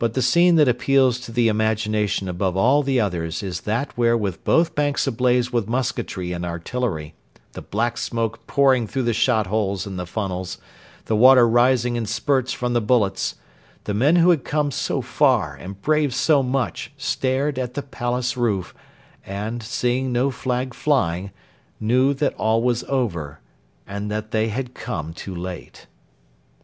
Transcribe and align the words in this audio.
But 0.00 0.14
the 0.14 0.22
scene 0.22 0.56
that 0.56 0.66
appeals 0.66 1.20
to 1.20 1.30
the 1.30 1.46
imagination 1.46 2.28
above 2.28 2.56
all 2.56 2.82
the 2.82 2.98
others 2.98 3.44
is 3.44 3.60
that 3.60 3.96
where 3.96 4.16
with 4.16 4.42
both 4.42 4.74
banks 4.74 5.06
ablaze 5.06 5.52
with 5.52 5.68
musketry 5.68 6.32
and 6.32 6.44
artillery, 6.44 7.14
the 7.52 7.62
black 7.62 7.96
smoke 7.96 8.44
pouring 8.48 8.88
through 8.88 9.04
the 9.04 9.12
shot 9.12 9.46
holes 9.46 9.86
in 9.86 9.94
the 9.96 10.04
funnels, 10.04 10.58
the 11.04 11.14
water 11.14 11.46
rising 11.48 11.94
in 11.94 12.06
spurts 12.06 12.52
from 12.52 12.72
the 12.72 12.80
bullets, 12.80 13.36
the 13.84 13.94
men 13.94 14.16
who 14.16 14.30
had 14.30 14.42
come 14.42 14.72
so 14.72 15.00
far 15.00 15.54
and 15.54 15.80
braved 15.80 16.14
so 16.14 16.42
much 16.42 16.92
stared 16.96 17.56
at 17.56 17.74
the 17.74 17.82
palace 17.82 18.36
roof 18.36 18.74
and, 19.24 19.62
seeing 19.62 20.10
no 20.12 20.32
flag 20.32 20.74
flying, 20.74 21.30
knew 21.78 22.12
that 22.12 22.34
all 22.34 22.64
was 22.64 22.82
over 22.88 23.38
and 23.86 24.10
that 24.10 24.32
they 24.32 24.48
had 24.48 24.74
come 24.74 25.12
too 25.14 25.36
late. 25.36 25.86